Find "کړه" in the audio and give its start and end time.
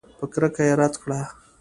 1.03-1.19